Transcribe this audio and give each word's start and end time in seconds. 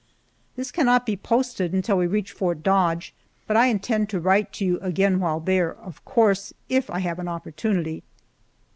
This 0.55 0.71
cannot 0.71 1.05
be 1.05 1.15
posted 1.15 1.73
until 1.73 1.99
we 1.99 2.07
reach 2.07 2.31
Fort 2.31 2.63
Dodge, 2.63 3.13
but 3.45 3.55
I 3.55 3.67
intend 3.67 4.09
to 4.09 4.19
write 4.19 4.51
to 4.53 4.65
you 4.65 4.79
again 4.79 5.19
while 5.19 5.39
there, 5.39 5.75
of 5.77 6.03
course, 6.05 6.53
if 6.69 6.89
I 6.89 6.97
have 7.01 7.19
an 7.19 7.27
opportunity. 7.27 8.01